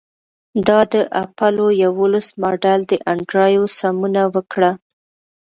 دا 0.67 0.79
د 0.93 0.95
اپولو 1.23 1.65
یوولس 1.83 2.27
ماډل 2.41 2.81
دی 2.89 2.97
انډریو 3.11 3.63
سمونه 3.79 4.21
وکړه 4.33 4.71